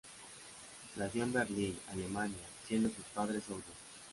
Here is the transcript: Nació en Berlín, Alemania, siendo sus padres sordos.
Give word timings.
Nació 0.95 1.25
en 1.25 1.31
Berlín, 1.33 1.79
Alemania, 1.89 2.39
siendo 2.67 2.89
sus 2.89 3.05
padres 3.13 3.43
sordos. 3.43 3.75